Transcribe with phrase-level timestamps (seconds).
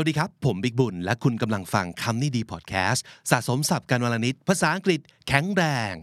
[0.00, 5.94] สวัสดีครับ ผมบิ๊กบุญ และคุณกำลังฟังคำนี้ดีพอดแคสต์สะสมศัพท์กันวันละนิดภาษาอังกฤษแข็งแรง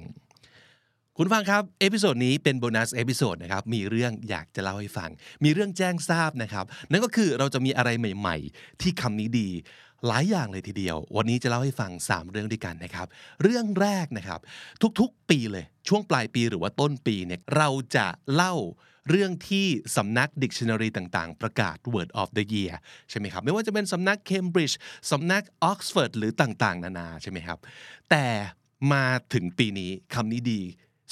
[1.18, 5.10] คุณฟังครับ episode นี้เป็น bonus episode นะครับ มีเรื่องอยากจะเล่าให้ฟัง
[5.44, 9.50] มีเรื่องแจ้งทราบนะครับ นั่นก็คือเราจะมีอะไรใหม่ๆ ที่คำนี้ดี
[10.08, 13.08] หลายอย่างเลยทีเดียว วันนี้จะเล่าให้ฟัง 3 เรื่องด้วยกันนะครับ
[13.44, 14.40] เรื่องแรกนะครับ
[15.00, 18.56] ทุกๆปีเลย ช่วงปลายปีหรือว่าต้นปีเนี่ยเราจะเล่า
[19.10, 19.66] เรื่องที่
[19.98, 22.74] สำนัก Dictionary ต่างๆ ประกาศ Word of the Year
[23.10, 24.76] ใช่ไหมครับ ไม่ว่าจะเป็นสำนัก Cambridge
[25.12, 27.60] สำนัก Oxford หรือต่างๆ นานาใช่ไหมครับ
[28.10, 28.26] แต่
[28.94, 30.62] มาถึงปีนี้คำนี้ดี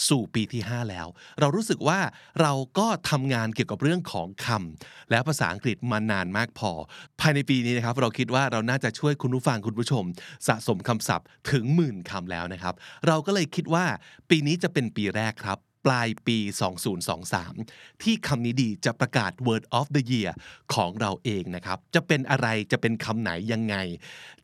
[0.09, 1.07] สู่ปีที่ 5 แล้ว
[1.39, 1.99] เรารู้สึกว่า
[2.41, 6.71] เราก็ทำงานเกี่ยวกับเรื่องของคำและภาษาอังกฤษมานานมากพอ
[7.19, 10.03] ภายในปีนี้นะครับ เราคิดว่าเราน่าจะช่วยคุณผู้ฟังคุณผู้ชม
[10.47, 12.73] สะสมคำศัพท์ถึงหมื่นคำแล้วนะครับ
[13.07, 13.85] เราก็เลยคิดว่า
[14.29, 16.37] ปีนี้จะเป็นปีแรกครับ ปลายปี
[17.19, 20.31] 2023 ที่คำนี้ดีจะประกาศ Word of the Year
[20.73, 23.75] ของเราเองนะครับ จะเป็นอะไรจะเป็นคำไหนยังไง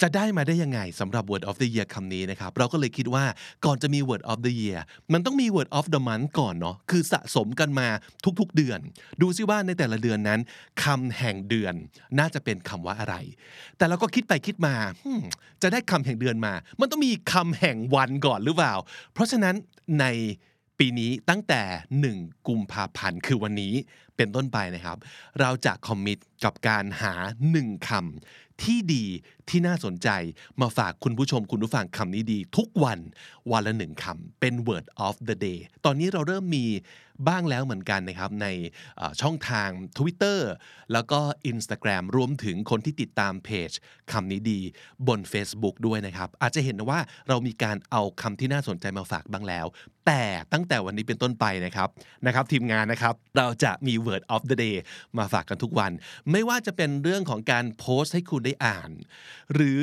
[0.01, 3.25] จะได้มาได้ยังไงสำหรับ Word of the Year คำนี้นะครับ เราก็เลยคิดว่า
[3.66, 4.79] ก่อนจะมี Word of the Year
[5.13, 7.88] มันต้องมี Word of the Month ก่อนเนาะคือสะสมกันมา
[8.39, 8.79] ทุกๆเดือน
[9.22, 10.39] ดูซิว่าในแต่ละเดือนนั้น
[10.83, 11.73] คำแห่งเดือน
[12.19, 13.16] น่าจะเป็นคำว่าอะไร
[13.77, 14.75] แต่เราก็คิดไปคิดมา
[15.61, 18.73] จะได้คำแห่งเดือนมา มันต้องมีคำแห่งวันก่อนหรือเปล่า
[19.13, 19.55] เพราะฉะนั้น
[19.99, 20.05] ใน
[20.80, 21.61] ปีนี้ตั้งแต่
[22.06, 23.73] 1 กุมภาพันธ์คือวันนี้
[24.16, 24.97] เป็นต้นไปนะครับ
[25.39, 27.13] เราจะคอมมิตกับการหา
[27.53, 29.05] 1คำที่ดี
[29.49, 30.09] ที่น่าสนใจ
[30.61, 32.99] มาฝากคุณผู้ชมคุณผู้ฟังคำนี้ดี ทุกวัน
[33.52, 36.66] วันละหนึ่งคำเป็น word of the day ตอนนี้เราเริ่มมี
[37.27, 38.47] บ้างแล้วเหมือนกันนะครับ ใน
[39.21, 40.39] ช่องทาง Twitter
[40.94, 41.19] แล้วก็
[41.52, 43.72] Instagram รวมถึงคนที่ติดตามเพจ
[44.11, 44.59] คำนี้ดี
[45.07, 49.66] บน Facebook ด้วยนะครับ อาจจะเห็นว่าเรามีการเอาคำที่น่าสนใจมาฝากบ้างแล้ว
[50.07, 51.89] แต่ตั้งแต่วันนี้เป็นต้นไปนะครับ
[52.25, 54.75] นะครับ ทีมงานนะครับ เราจะมี word of the day
[55.17, 55.91] มาฝากกันทุกวัน
[56.31, 58.92] ไม่ว่าจะเป็นเรื่องของการโพสต์ให้คุณได้อ่าน
[59.53, 59.81] หรือ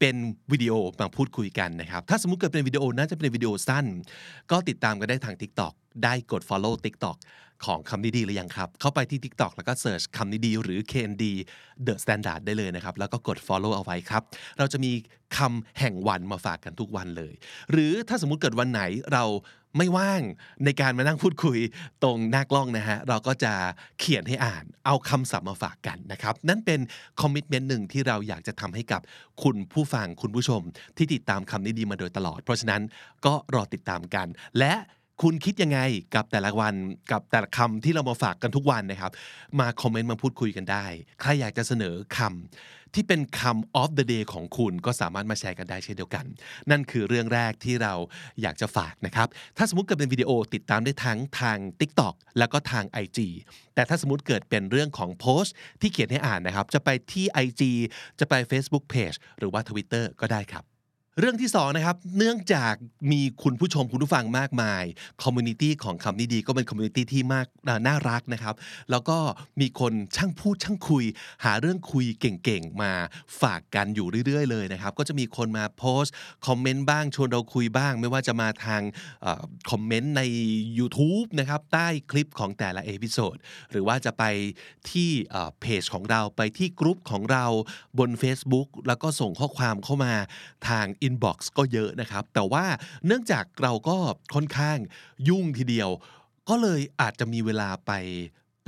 [0.00, 0.16] เป็น
[0.52, 3.86] วิดีโอมาพูดคุยกันนะครับ ถ้าสมมุติเกิดเป็นวิดีโอน่าจะเป็นวิดีโอสั้น
[4.50, 7.18] ก็ติดตามกันได้ทาง TikTok ได้กด follow TikTok
[7.64, 11.24] ของคำนี้ดีหรือยังครับ เข้าไปที่ TikTok แล้วก็ search คำนี้ดีหรือ KND
[11.86, 14.22] The Standard ได้เลยนะครับ แล้วก็กด follow เอาไว้ครับ
[14.58, 14.92] เราจะมี
[15.36, 17.34] คำแห่งวันมาฝากกันทุกวันเลย
[17.70, 18.82] หรือถ้าสมมุติเกิดวันไหน
[19.12, 19.24] เรา
[19.78, 20.22] ไม่ว่าง
[20.64, 21.58] ในการมานั่งพูดคุย
[22.02, 23.52] ตรงหน้ากล้องนะฮะ เราก็จะ
[23.98, 26.80] เขียนให้อ่าน เอาคำศัพท์มาฝากกันนะครับ นั่นเป็น
[27.20, 29.00] คอมมิชเมนต์หนึ่งที่เราอยากจะทำให้กับ
[29.42, 30.60] คุณผู้ฟังคุณผู้ชม
[30.96, 32.82] ที่ติดตามคำนี้ดีมาโดยตลอด เพราะฉะนั้น
[33.26, 34.26] ก็รอติดตามกัน
[34.58, 34.74] และ
[35.20, 35.78] คุณคิดยังไง
[36.14, 36.74] กับแต่ละวัน
[37.10, 39.12] กับแต่ละคำที่เรามาฝากกันทุกวันนะครับ
[39.60, 40.86] มาคอมเมนต์มาพูดคุยกันได้
[41.20, 46.24] ใครอยากจะเสนอคำที่เป็นคำ of the day ของคุณก็สามารถมาแชร์กันได้เช่นเดียวกัน
[46.70, 47.94] นั่นคือเรื่องแรกที่เรา
[48.42, 53.18] อยากจะฝากนะครับ ถ้าสมมติเกิดเป็นวิดีโอติดตามได้ทั้งทาง TikTok แล้วก็ทาง IG
[53.74, 57.62] แต่ถ้าสมมติเกิดเป็นเรื่องของโพสต์ที่เขียนให้อ่านนะครับ จะไปที่ IG
[58.20, 60.64] จะไป Facebook Page หรือว่า Twitter ก็ได้ครับ
[61.20, 62.74] เรื่องที่สองนะครับ เนื่องจาก
[63.12, 64.84] มีคุณผู้ชมคุณผู้ฟังมากมาย
[65.22, 67.46] community ของคำนี้ดีก็เป็น community ที่มาก
[67.86, 68.54] น่ารักนะครับ
[68.90, 69.18] แล้วก็
[69.60, 71.04] มีคนช่างพูดช่างคุย
[71.44, 72.92] หาเรื่องคุยเก่งๆ มา
[73.40, 76.14] ฝากกันอยู่เรื่อยๆ เลยนะครับ ก็จะมีคนมาโพสต์
[76.46, 78.82] คอมเมนต์บ้างชวนเราคุยบ้าง ไม่ว่าจะมาทาง
[79.70, 80.22] คอมเมนต์ใน
[80.78, 83.36] YouTube นะครับใต้คลิปของแต่ละ episode
[83.70, 84.24] หรือว่าจะไป
[84.90, 85.10] ที่
[85.60, 87.46] เพจของเราไปที่กลุ่มของเรา
[87.98, 90.12] บน Facebook แล้วก็ส่งข้อความเข้ามา
[90.68, 92.64] ทาง inbox ก็เยอะนะครับ แต่ว่า
[93.06, 93.96] เนื่องจากเราก็
[94.34, 94.78] ค่อนข้าง
[95.28, 95.90] ยุ่งทีเดียว
[96.48, 97.92] ก็เลยอาจจะมีเวลาไป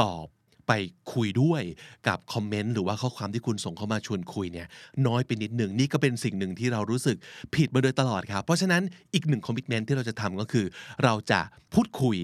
[0.03, 0.27] ตอบ
[0.69, 0.73] ไป
[1.13, 1.63] คุยด้วย
[2.09, 4.67] กับคอมเมนต์หรือว่าข้อความที่คุณส่งเข้ามาชวนคุยเนี่ย
[5.07, 7.17] น้อยไปนิดหนึ่งนี่ก็เป็นสิ่งหนึ่งที่เรารู้สึก
[7.55, 8.83] ผิดมาโดยตลอดครับ เพราะฉะนั้น
[9.15, 10.67] อีกหนึ่งคอมมิชเมนต์ที่เราจะทำก็คือ
[11.05, 11.41] เราจะ
[11.75, 12.19] พูดคุย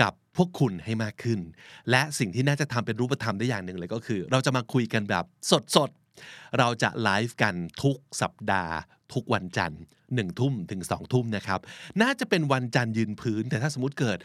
[0.00, 1.40] กับพวกคุณให้มากขึ้น
[1.90, 5.24] และสิ่งที่น่าจะทำเป็นรูปธรรมได้อย่างหนึ่งเลยก็คือ เราจะมาคุยกันแบบ
[5.76, 8.74] สดๆเราจะไลฟ์กันทุกสัปดาห์
[9.14, 9.82] ทุกวันจันทร์
[10.14, 11.60] หนึ่งทุ่มถึงสองทุ่มนะครับ
[12.02, 14.18] น่าจะเป็นวันจันทร์ยืนพื้น แต่ถ้าสมมติเกิด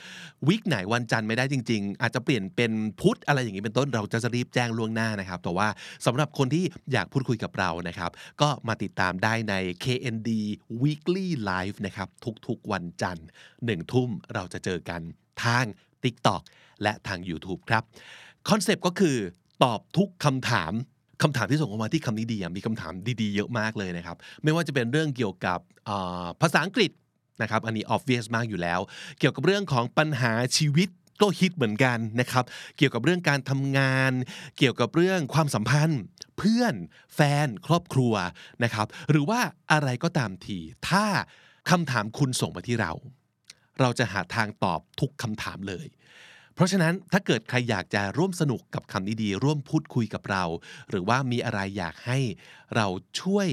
[0.47, 5.67] วิกไหนวันจันทร์ไม่ได้จริง ๆ อาจจะเปลี่ยนเป็นพุธอะไรอย่างนี้เป็นต้นเราจะรีบแจ้งล่วงหน้านะครับ แต่ว่า
[6.05, 9.53] สำหรับคนที่อยากพูดคุยกับเรานะครับ ก็มาติดตามได้ใน
[9.83, 10.29] KND
[10.81, 12.09] Weekly Live นะครับ
[12.47, 13.27] ทุกๆวันจันทร์
[13.65, 15.01] หนึ่งทุ่มเราจะเจอกัน
[15.43, 15.65] ทาง
[16.03, 16.41] TikTok
[16.83, 17.83] และทาง YouTube ครับ
[18.49, 19.17] concept ก็คือ
[19.63, 20.73] ตอบทุกคำถาม
[21.23, 25.59] คำถามที่ส่งเข้ามาที่คำนี้ดีมีคำถามดีๆเยอะมากเลยนะครับ ไม่ว่าจะเป็นเรื่องเกี่ยวกับ
[26.41, 26.91] ภาษาอังกฤษ
[27.41, 28.79] นะครับอันนี้ obvious มากอยู่แล้ว
[29.19, 30.89] เกี่ยวกับเรื่องของปัญหาชีวิต
[31.21, 32.43] ก็ฮิตเหมือนกันนะครับ
[32.77, 34.11] เกี่ยวกับเรื่องการทำงาน
[34.57, 36.01] เกี่ยวกับเรื่องความสัมพันธ์
[36.37, 36.73] เพื่อน
[37.15, 38.13] แฟน ครอบครัว
[38.63, 39.39] นะครับ หรือว่า
[39.71, 40.57] อะไรก็ตามที
[40.89, 41.05] ถ้า
[41.69, 42.91] คำถามคุณส่งมาที่เรา
[43.81, 45.87] เราจะหาทางตอบทุกคำถามเลย
[46.59, 50.43] เพราะฉะนั้นถ้าเกิดใครอยากจะร่วมสนุกกับคำนี้ดีร่วมพูดคุยกับเรา
[50.89, 52.19] หรือว่ามีอะไรอยากให้
[52.75, 52.87] เรา
[53.21, 53.47] ช่วย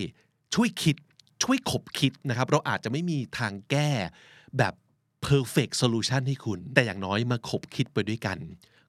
[0.55, 0.97] ช่วยคิด
[1.43, 3.91] ช่วยขบคิดนะครับ เราอาจจะไม่มีทางแก้
[4.58, 4.75] แบบ
[5.26, 8.38] perfect solution ให้คุณ แต่อย่างน้อยมาขบคิดไปด้วยกัน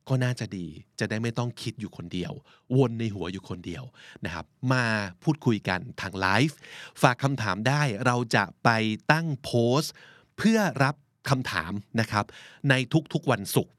[0.07, 0.67] ก็น่าจะดี
[0.99, 2.31] จะได้ไม่ต้องคิดอยู่คนเดียว
[2.77, 3.83] วนในหัวอยู่คนเดียว
[4.25, 4.85] นะครับ มา
[5.23, 6.57] พูดคุยกันทางไลฟ์
[7.01, 8.69] ฝากคำถามได้เราจะไป
[9.11, 9.93] ตั้งโพสต์
[10.37, 10.95] เพื่อรับ
[11.29, 12.25] คำถามนะครับ
[12.69, 12.73] ใน
[13.13, 13.73] ทุกๆวันศุกร์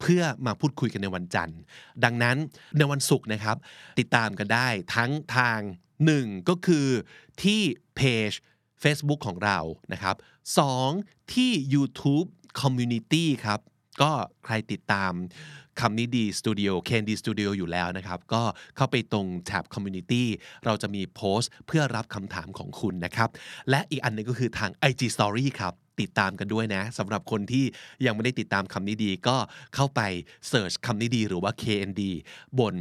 [0.00, 1.58] เพื่อมาพูดคุยกันในวันจันทร์
[2.04, 2.36] ดังนั้น
[2.78, 3.56] ในวันศุกร์นะครับ
[3.98, 5.60] ติดตามกันได้ทั้งทาง
[6.04, 6.86] 1 ก็คือ
[7.42, 7.60] ที่
[7.96, 8.30] เพจ
[8.82, 9.58] Facebook ของเรา
[9.92, 10.16] นะครับ
[10.74, 11.34] 2.
[11.34, 12.28] ที่ YouTube
[12.60, 13.60] Community ครับ
[14.02, 14.12] ก็
[14.44, 15.12] ใครติดตาม
[15.80, 18.42] คำนี้ดีสตูดิโอ KND Studio อยู่แล้วนะครับ ก็
[18.76, 20.24] เข้าไปตรง tab Community
[20.64, 23.30] เราจะมีโพสต์เพื่อรับคำถามของคุณนะครับ
[23.70, 27.64] และอีกอันหนึงก็คือทาง IG Story ครับ ติดตามกันด้วยนะสำหรับคนที่
[28.06, 29.36] ยังไม่ได้ติดตามคำนี้ดี ก็
[29.74, 30.00] เข้าไป
[30.48, 32.02] search คำนี้ดีหรือว่า KND
[32.60, 32.76] บน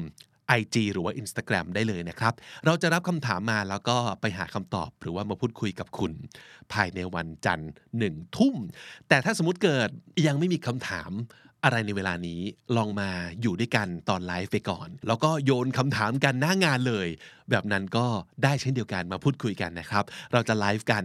[0.60, 2.34] IG หรือว่า Instagram ได้เลยนะครับ
[2.66, 6.12] เราจะรับคำถามมาแล้วก็ไปหาคำตอบหรือว่ามาพูดคุยกับคุณ
[6.74, 8.56] ภายในวันจันทร์หนึ่งทุ่ม
[9.10, 9.90] แต่ถ้าสมมติเกิด
[10.28, 11.12] ยังไม่มีคำถาม
[11.64, 12.42] อะไรในเวลานี้
[12.78, 13.10] ลองมา
[13.42, 17.08] อยู่ด้วยกันตอนไลฟ์ไปก่อน แล้วก็โยนคำถามกันหน้างานเลย
[17.52, 18.06] แบบนั้นก็
[18.44, 20.04] ได้เช่นเดียวกันมาพูดคุยกันนะครับ
[20.34, 21.04] เราจะไลฟ์กัน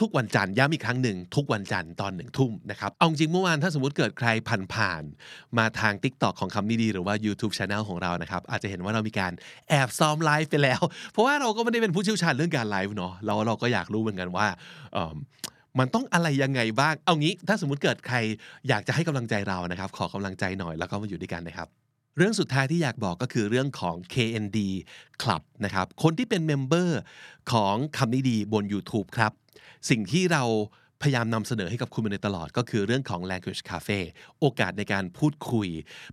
[0.00, 9.32] ทุกๆ วันจันทร์ย้ำอีกครั้งหนึ่งทุกวันจันทร์ตอนหนึ่งทุ่มนะครับ เอาจริงเมื่อวานถ้าสมมติเกิดใครผ่านผ่านๆมาทาง Tik t o อกของคำนี้ดีหรือว่า YouTube Channel ของเรานะครับ อาจจะเห็นว่าเรามีการ
[9.68, 10.80] แอบซ้อมไลฟ์ไปแล้ว
[11.12, 14.46] เพราะว่าเราก็ไม่ได้เป็นผู้เชี่ยวชาญเรื่องการไลฟ์เนาะเราเราก็อยากรู้เหมือนกันว่า
[15.78, 18.16] มันต้องอะไรยังไงบ้าง เอางี้ ถ้าสมมุติเกิดใคร
[18.68, 21.68] อยากจะให้กำลังใจเรานะครับ ขอกำลังใจหน่อยแล้วก็มาอยู่ด้วยกันนะครับ
[22.16, 24.58] เรื่องสุดท้ายที่อยากบอกก็คือเรื่องของ KND
[25.22, 27.00] Club นะครับ คนที่เป็นเมมเบอร์
[27.52, 29.32] ของคำนี้ดีบน YouTube ครับ
[29.90, 30.44] สิ่งที่เรา
[31.02, 34.00] พยายามนำเสนอให้กับคุณมาโดยตลอดก็คือเรื่องของ Language Cafe
[34.40, 35.68] โอกาสในการพูดคุย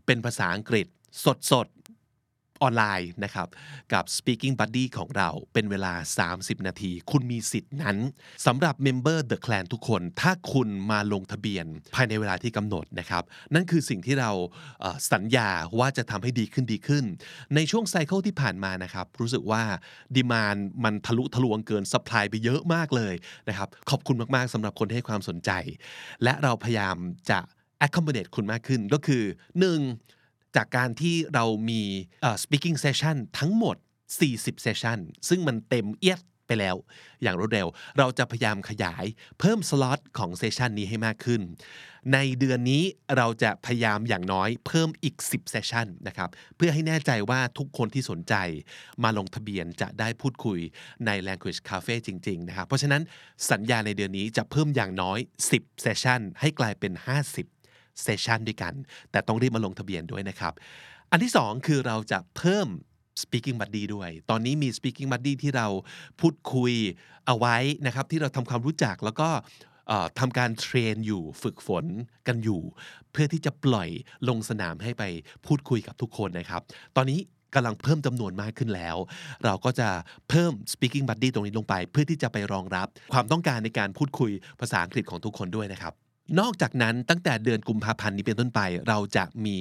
[0.05, 0.85] เป็นภาษาอังกฤษ
[1.51, 1.74] สดๆ
[2.61, 3.47] ออนไลน์นะครับ
[3.93, 5.93] กับ Speaking Buddy ของเราเป็นเวลา
[6.31, 7.97] 30 นาที คุณมีสิทธิ์นั้น
[8.45, 11.65] สำหรับเมมเบอร์ The Clan ทุกคน ถ้าคุณมาลงทะเบียน
[11.95, 13.23] ภายในเวลาที่กำหนดนะครับ
[13.53, 14.31] นั่นคือสิ่งที่เรา
[15.13, 15.49] สัญญา
[15.79, 17.05] ว่าจะทำให้ดีขึ้นดีขึ้น
[17.55, 19.63] ในช่วง cycle ที่ผ่านมานะครับ รู้สึกว่า
[20.15, 23.13] demand มันทะลุทะลวงเกิน supply ไปเยอะมากเลย
[23.49, 25.51] นะครับ ขอบคุณมาก ๆสำหรับคนที่ให้ความสนใจ
[26.23, 26.97] และเราพยายาม
[27.29, 27.39] จะ
[27.85, 29.35] accommodate คุณมากขึ้นก็คือ 1.
[30.55, 31.81] จากการที่เรามี
[32.43, 33.77] speaking session ทั้งหมด
[34.21, 34.99] 40 session
[35.29, 36.75] ซึ่งมันเต็มเอียดไปแล้ว
[37.23, 37.67] อย่างรวดเร็ว
[37.97, 39.05] เราจะพยายามขยาย
[39.39, 41.41] เพิ่มสล็อตของ session นี้ให้มากขึ้น
[42.13, 42.83] ในเดือนนี้
[43.17, 48.33] เราจะพยายามอย่างน้อยเพิ่มอีก 10 session นะครับ เพื่อให้แน่ใจว่าทุกคนที่สนใจ
[49.03, 50.59] มาลงทะเบียนจะได้พูดคุย
[51.05, 53.01] ใน Language Cafe จริง ๆ นะครับ เพราะฉะนั้น
[53.51, 55.19] สัญญาในเดือนนี้จะเพิ่มอย่างน้อย
[55.51, 56.93] 10 เซสชันให้กลายเป็น
[57.29, 57.54] 50
[58.01, 58.73] เซสชันด้วยกัน
[59.11, 60.53] แต่ต้องรีบมาลงทะเบียนด้วยนะครับ
[61.11, 62.67] อันที่ 2 คือเราจะเพิ่ม
[63.23, 65.67] Speaking Buddy ด้วย ตอนนี้มี Speaking Buddy ที่เรา
[66.21, 66.73] พูดคุย
[67.25, 69.29] เอาไว้นะครับ ที่เราทำความรู้จักแล้วก็
[70.19, 71.85] ทำการเทรนอยู่ฝึกฝน
[72.27, 72.61] กันอยู่
[73.11, 73.89] เพื่อที่จะปล่อย
[74.29, 75.03] ลงสนามให้ไป
[75.45, 76.61] พูดคุยกับทุกคนนะครับ
[76.95, 77.19] ตอนนี้
[77.55, 78.97] กำลังเพิ่มจำนวนมากขึ้นแล้ว
[79.45, 79.89] เราก็จะ
[80.29, 85.93] เพิ่ม speaking buddy ตรงนี้ลงไป เพื่อที่จะไปรองรับความต้องการในการพูดคุยภาษาอังกฤษของทุกคนด้วยนะครับ
[86.39, 89.57] นอกจากนั้นตั้งแต่เดือนกุมภาพันธ์นี้เป็นต้นไป เราจะมี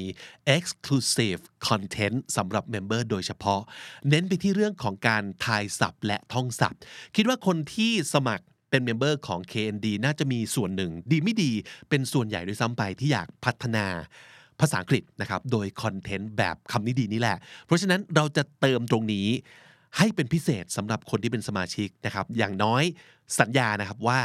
[0.56, 3.60] exclusive content สำหรับ member โดยเฉพาะ
[4.08, 6.80] เน้นไปที่เรื่องของการทายศัพท์และท่องศัพท์
[7.16, 11.50] คิดว่าคนที่สมัครเป็น member ของ KND น่าจะมีส่วนหนึ่ง ดีไม่ดี
[11.88, 13.86] เป็นส่วนใหญ่ด้วยซ้ำไปที่อยากพัฒนา
[14.60, 19.26] ภาษาอังกฤษนะครับ โดย content แบบคำนี้ดีนี่แหละ เพราะฉะนั้นเราจะเติมตรงนี้
[19.98, 22.82] ให้เป็นพิเศษสำหรับคนที่เป็นสมาชิกนะครับ อย่างน้อย
[23.40, 24.20] สัญญานะครับว่า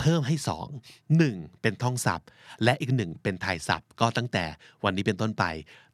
[0.00, 0.36] เพิ่มให้
[0.98, 2.28] 2 1เป็นท่องศัพท์
[2.64, 4.44] และอีกหนึ่งเป็นไทยศัพท์ ก็ตั้งแต่
[4.84, 5.44] วันนี้เป็นต้นไป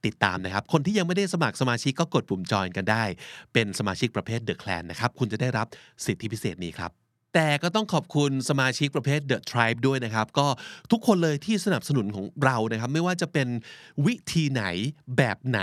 [0.06, 3.04] ติดตามนะครับ คนที่ยังไม่ได้สมัครสมาชิกก็กดปุ่มจอยกันได้
[3.52, 5.66] เป็นสมาชิกประเภท The Clan นะครับ คุณจะได้รับ
[6.04, 6.92] สิทธิพิเศษนี้ครับ
[7.34, 10.46] แต่ก็ต้องขอบคุณสมาชิกประเภท The Tribe ด้วยนะครับ ก็
[10.92, 13.48] ทุกคนเลยที่สนับสนุนของเรานะครับ ไม่ว่าจะเป็น
[14.06, 14.64] วิธีไหน
[15.16, 15.60] แบบไหน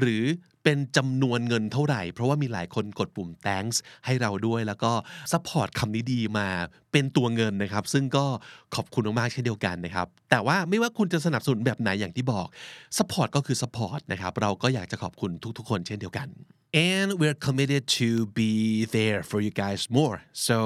[0.00, 0.24] หรือ
[0.64, 3.76] เป็นจำนวนเงินเท่าไหร่ เพราะว่ามีหลายคนกดปุ่ม thanks
[4.06, 4.92] ให้เราด้วยแล้วก็
[5.32, 6.48] support คำนี้ดีมา
[6.92, 8.24] เป็นตัวเงินนะครับ ซึ่งก็
[8.74, 12.46] ขอบคุณมากๆเช่นเดียวกันนะครับ แต่ว่าไม่ว่าคุณจะสนับสนุนแบบไหนอย่างที่บอก
[12.98, 16.28] support ก็คือ support นะครับเราก็อยากจะขอบคุณทุกๆ คนเช่นเดียวกัน
[16.90, 18.08] and we're committed to
[18.40, 18.52] be
[18.96, 20.56] there for you guys more so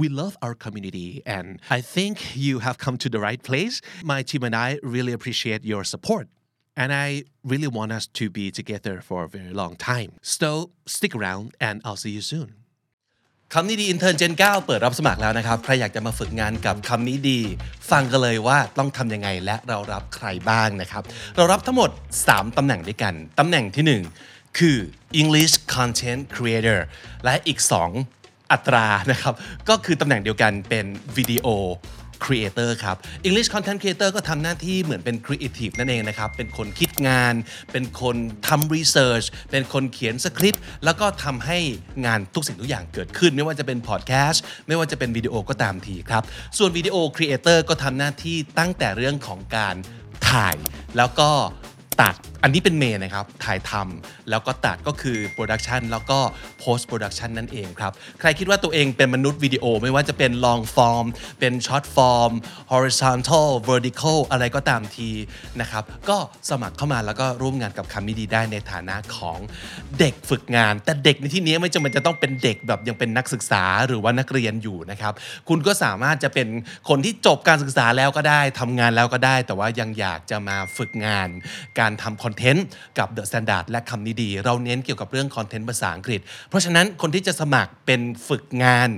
[0.00, 1.46] we love our community and
[1.78, 2.14] I think
[2.46, 3.76] you have come to the right place
[4.12, 6.26] my team and I really appreciate your support
[6.80, 7.08] and I
[7.50, 10.10] really want us to be together for a very long time.
[10.38, 10.50] So
[10.96, 12.50] stick around and I'll see you soon.
[13.54, 17.40] คำนี้ดีอินเทอร์เจน9เปิดรับสมัครแล้วนะครับ ใครอยากจะมาฝึกงานกับคำนี้ดี
[17.90, 21.02] ฟังกันเลยว่าต้องทำยังไงและเรารับใครบ้างนะครับ
[21.36, 21.90] เรารับทั้งหมด
[22.24, 24.76] 3ตำแหน่งด้วยกัน ตำแหน่งที่ 1 คือ
[25.20, 26.80] English Content Creator
[27.24, 27.58] และอีก
[28.06, 29.34] 2 อัตรานะครับ
[29.68, 31.46] ก็คือตำแหน่งเดียวกันเป็นวิดีโอ
[32.24, 32.96] Creator ครับ
[33.26, 37.34] English Content Creator ก็ทำหน้าที่เหมือนเป็น Creative นั่นเองนะครับ เป็นคนคิดงาน
[37.72, 38.16] เป็นคน
[38.48, 41.58] ทำ Research เป็นคนเขียนสคริปต์ แล้วก็ทำให้
[42.06, 46.22] งานทุกสิ่งทุกอย่างเกิดขึ้น ไม่ว่าจะเป็น Podcast ไม่ว่าจะเป็นวิดีโอก็ตามทีครับ
[46.58, 49.76] ส่วนวิดีโอ Creator ก็ทำหน้าที่ตั้งแต่เรื่องของการ
[50.30, 50.56] ถ่าย
[50.96, 51.30] แล้วก็
[52.00, 56.18] ตัดอันนี้เป็น main นะครับ ถ่ายทำแล้วก็ตัดก็คือ production แล้วก็
[56.58, 61.06] post-production นั่นเองครับ ใครคิดว่าตัวเองเป็นมนุษย์วิดีโอ ไม่ว่าจะเป็น long form
[61.40, 62.32] เป็น short form
[62.72, 65.10] horizontal vertical อะไรก็ตามที
[65.60, 66.18] นะครับ ก็
[66.50, 69.38] สมัครเข้ามาแล้วก็ร่วมงานกับคำนี้ดีได้ในฐานะของ
[69.98, 75.12] เด็กฝึกงาน แต่เด็กในที่นี้ไม่จำเป็นจะต้องเป็นเด็กแบบยังเป็นนักศึกษาหรือว่านักเรียนอยู่นะครับ
[75.48, 76.48] คุณก็สามารถจะเป็น
[76.88, 81.30] คนที่จบการศึกษาแล้วก็ได้ทำงานแล้วก็ได้ แต่ว่ายังอยากจะมาฝึกงาน
[81.80, 82.66] การทำ content
[82.98, 88.90] กับ The Standard และคำนี้ดี เราเน้นเกี่ยวกับเรื่อง content ภาษาอังกฤษ เพราะฉะนั้นคนที่จะสมัครเป็นฝึกงาน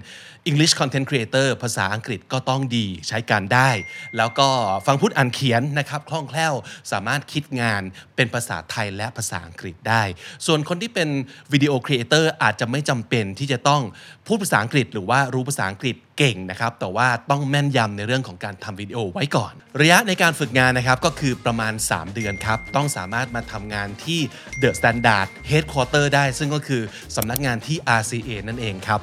[0.51, 3.71] English Content Creator ภาษาอังกฤษก็ต้องดีใช้การได้
[4.17, 4.49] แล้วก็
[4.87, 6.55] ฟังพูดอ่านเขียนนะครับคล่องแคล่ว
[6.93, 7.83] สามารถคิดงาน
[8.17, 10.03] เป็นภาษาไทยและภาษาอังกฤษได้
[10.47, 11.09] ส่วนคนที่เป็น
[11.53, 13.83] video creator อาจจะไม่จำเป็นที่จะต้อง
[14.27, 24.21] พูดภาษาอังกฤษ หรือว่ารู้ภาษาอังกฤษเก่งนะครับ แต่ว่าต้องแม่นยำในเรื่องของการทำวิดีโอไว้ก่อน ระยะในการฝึกงานนะครับก็คือประมาณ 3 เดือนครับ ต้องสามารถมาทำงานที่
[24.63, 26.83] The Standard Headquarter ได้ ซึ่งก็คือ
[27.17, 29.01] สำนักงานที่ RCA นั่นเองครับ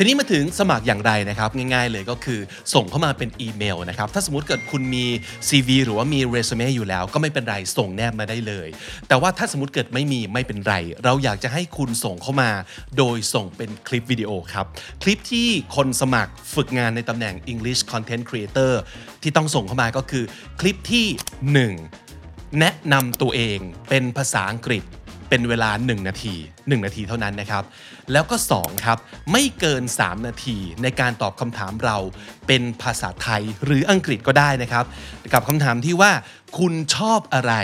[0.00, 2.40] ทีนี้มาถึงสมัครอย่างไรนะครับง่ายๆเลยก็คือ
[2.74, 5.06] ส่งเข้ามาเป็นอีเมลนะครับถ้าสมมติเกิดคุณมี
[5.48, 8.68] CV หรือว่ามีเรซูเม่อยู่แล้ว ก็ไม่เป็นไรส่งแนบมาได้เลย
[9.08, 10.74] แต่ว่าถ้าสมมติเกิดไม่มีไม่เป็นไร
[11.04, 12.50] เราอยากจะให้คุณส่งเข้ามา
[12.98, 14.66] โดยส่งเป็นคลิปวิดีโอครับ
[15.02, 18.72] คลิปที่คนสมัครฝึกงานในตำแหน่ง English Content Creator
[19.22, 20.24] ที่ต้องส่งเข้ามาก็คือ
[20.60, 21.06] คลิปที่
[22.02, 24.84] 1 แนะนำตัวเองเป็นภาษาอังกฤษ
[25.28, 27.64] เป็นเวลา 1 นาที 1 นาทีเท่านั้นนะครับ
[28.12, 28.98] แล้วก็ 2 ครับ
[29.32, 31.96] ไม่เกิน 3 นาทีในการตอบคำถามเรา
[32.46, 34.84] เป็นภาษาไทยหรืออังกฤษก็ได้นะครับ
[35.32, 36.12] กับคำถามที่ว่า
[36.58, 37.54] คุณชอบอะไร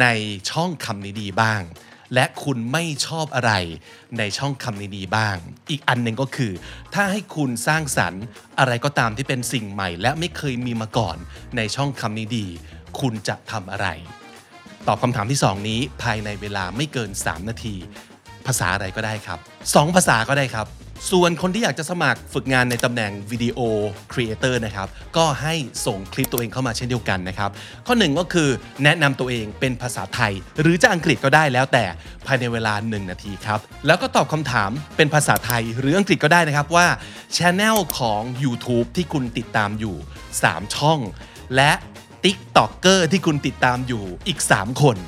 [0.00, 0.06] ใน
[0.50, 1.62] ช่องคำนี้ดีบ้าง
[2.14, 3.52] และคุณไม่ชอบอะไร
[4.18, 5.36] ในช่องคำนี้ดีบ้าง
[5.70, 6.52] อีกอันหนึ่งก็คือ
[6.94, 8.24] ถ้าให้คุณสร้างสรรค์
[8.58, 11.16] อะไรก็ตามที่เป็นสิ่งใหม่ และไม่เคยมีมาก่อน
[11.56, 12.46] ในช่องคำนี้ดี
[13.00, 13.88] คุณจะทำอะไร
[14.88, 17.74] ตอบคำถามที่ 2 นี้ภายในเวลาไม่เกิน 3 นาที
[18.46, 20.66] ภาษาอะไรก็ได้ครับ 2 ภาษาก็ได้ครับ
[21.10, 25.54] ส่วนคนที่อยากจะสมัครฝึกงานในตำแหน่ง video creator นะครับ ก็ให้
[25.86, 27.50] ส่งคลิปตัวเองเข้ามาเช่นเดียวกันนะครับ
[27.86, 28.48] ข้อหนึ่งก็คือ
[28.84, 31.84] แนะนำตัวเองเป็นภาษาไทย หรือจะอังกฤษก็ได้แล้วแต่
[32.26, 36.86] ภายในเวลา 1 นาทีครับ แล้วก็ตอบคำถามเป็นภาษาไทยหรืออังกฤษก็ได้นะครับว่า
[37.36, 39.96] ช anel ของ YouTube ที่คุณติดตามอยู่
[40.36, 41.00] 3 ช่อง
[41.56, 41.72] และ
[42.24, 44.98] TikToker ที่คุณติดตามอยู่อีก 3 คน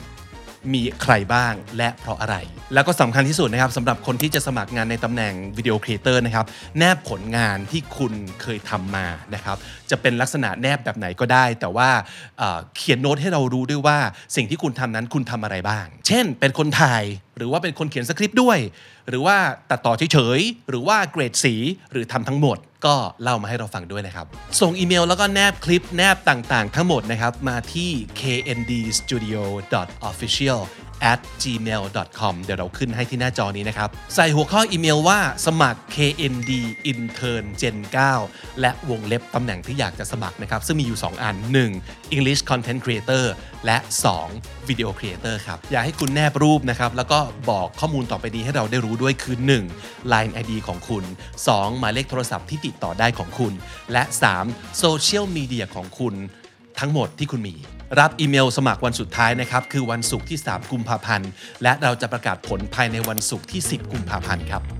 [0.74, 2.36] มีใครบ้างและเพราะอะไร
[2.74, 6.46] แล้วก็สำคัญที่สุดนะครับสำหรับคนที่จะสมัครงานในตำแหน่งวิดีโอครีเอเตอร์นะครับ
[6.78, 8.12] แนบผลงานที่คุณ
[8.42, 9.56] เคยทำมานะครับ
[9.90, 11.90] จะเป็นลักษณะแนบแบบไหนก็ได้ แต่ว่า
[12.38, 13.98] เอ่อเขียนโน้ตให้เรารู้ด้วยว่า
[14.36, 17.02] สิ่งที่คุณทำนั้นคุณทำอะไรบ้าง เช่น เป็นคนถ่าย
[17.38, 18.58] หรือว่าเป็นคนเขียนสคริปต์ด้วย
[19.08, 19.36] หรือว่า
[19.70, 21.54] ตัดต่อเฉยๆ หรือว่าเกรดสี
[21.92, 24.26] หรือทำทั้งหมด ก็เล่ามาให้เราฟังด้วยนะครับ
[24.60, 27.90] ส่งอีเมลแล้วก็แนบคลิปแนบต่างๆ ทั้งหมดนะครับ มาที่
[28.20, 30.60] kndstudio.official
[31.12, 36.52] at gmail.com เดี๋ยวเราขึ้นให้ที่หน้าจอนี้นะครับ ใส่หัวข้ออีเมลว่าสมัคร KND
[36.92, 37.78] Intern Gen
[38.20, 41.36] 9 และวงเล็บตำแหน่งที่อยากจะสมัครนะครับ ซึ่งมีอยู่ 2 อัน
[41.74, 42.14] 1.
[42.14, 43.24] English Content Creator
[43.66, 43.76] และ
[44.22, 44.68] 2.
[44.68, 47.18] Video Creator ครับ อยากให้คุณแนบรูปนะครับ แล้วก็
[47.50, 49.36] บอกข้อมูลต่อไปนี้ให้เราได้รู้ด้วยคือ
[49.74, 50.12] 1.
[50.12, 51.04] Line ID ของคุณ
[51.42, 51.78] 2.
[51.78, 53.52] หมายเลขโทรศัพท์ที่ติดต่อได้ของคุณ
[53.92, 54.02] และ
[54.42, 54.82] 3.
[54.82, 56.14] Social Media ของคุณ
[56.80, 57.54] ทั้งหมดที่คุณมี
[58.00, 61.30] รับอีเมลสมัครวันสุดท้ายนะครับ คือวันศุกร์ที่ 3 กุมภาพันธ์
[61.62, 64.77] และเราจะประกาศผลภายในวันศุกร์ที่ 10 กุมภาพันธ์ครับ